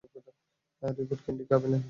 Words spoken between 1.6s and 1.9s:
নাকি?